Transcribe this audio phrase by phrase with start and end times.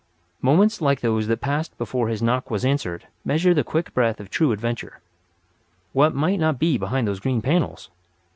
[0.41, 4.31] Moments like those that passed before his knock was answered measure the quick breath of
[4.31, 4.99] true adventure.
[5.93, 7.91] What might not be behind those green panels!